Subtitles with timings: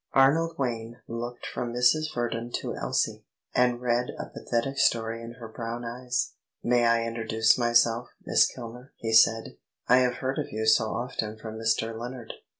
[0.13, 2.11] Arnold Wayne looked from Mrs.
[2.15, 6.31] Verdon to Elsie, and read a pathetic story in her brown eyes.
[6.63, 9.57] "May I introduce myself, Miss Kilner?" he said.
[9.87, 11.95] "I have heard of you so often from Mr.
[11.95, 12.33] Lennard."